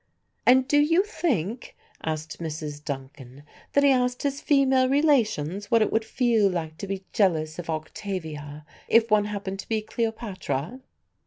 "And 0.47 0.67
do 0.67 0.79
you 0.79 1.03
think," 1.03 1.75
asked 2.03 2.39
Mrs. 2.39 2.83
Duncan, 2.83 3.43
"that 3.73 3.83
he 3.83 3.91
asked 3.91 4.23
his 4.23 4.41
female 4.41 4.89
relations 4.89 5.69
what 5.69 5.83
it 5.83 5.91
would 5.91 6.03
feel 6.05 6.49
like 6.49 6.75
to 6.79 6.87
be 6.87 7.03
jealous 7.13 7.59
of 7.59 7.69
Octavia 7.69 8.65
if 8.87 9.11
one 9.11 9.25
happened 9.25 9.59
to 9.59 9.69
be 9.69 9.79
Cleopatra?" 9.83 10.79